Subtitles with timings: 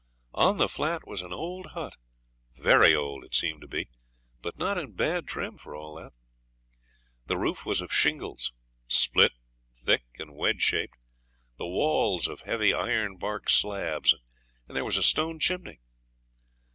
[0.33, 1.95] On the flat was an old hut
[2.55, 3.87] very old it seemed to be,
[4.41, 6.11] but not in bad trim for all that.
[7.27, 8.51] The roof was of shingles,
[8.87, 9.33] split,
[9.77, 10.97] thick, and wedge shaped;
[11.59, 14.15] the walls of heavy ironbark slabs,
[14.67, 15.77] and there was a stone chimney.